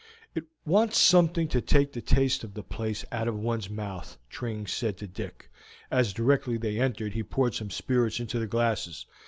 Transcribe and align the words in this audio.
"It 0.33 0.45
wants 0.65 0.97
something 0.99 1.47
to 1.49 1.61
take 1.61 1.93
the 1.93 2.01
taste 2.01 2.43
of 2.43 2.55
that 2.55 2.69
place 2.69 3.05
out 3.11 3.27
of 3.27 3.37
one's 3.37 3.69
mouth," 3.69 4.17
Tring 4.31 4.65
said 4.65 4.97
to 4.97 5.05
Dick, 5.07 5.51
as, 5.91 6.11
directly 6.11 6.57
they 6.57 6.79
entered, 6.79 7.13
he 7.13 7.21
poured 7.21 7.53
some 7.53 7.69
spirits 7.69 8.19
into 8.19 8.39
the 8.39 8.47
glasses. 8.47 9.05